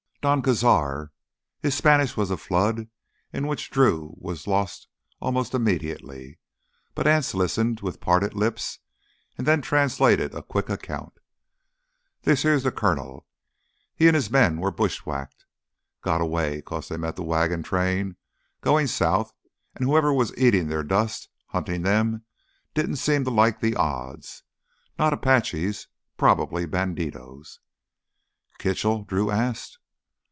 [0.21, 1.09] "Don Cazar."
[1.61, 2.87] His Spanish was a flood
[3.33, 4.87] in which Drew was lost
[5.19, 6.37] almost immediately,
[6.93, 8.77] but Anse listened with parted lips
[9.35, 11.13] and then translated a quick account.
[12.21, 13.25] "This here's th' Coronel.
[13.95, 15.45] He an' his men was bushwhacked.
[16.03, 18.15] Got away 'cause they met th' wagon train
[18.61, 19.33] goin' south
[19.73, 22.25] an' whoever was eatin' their dust huntin' them
[22.75, 24.43] didn't seem to like the odds.
[24.99, 27.57] Not Apaches, probably bandidos——"
[28.59, 29.79] "Kitchell?" Drew asked.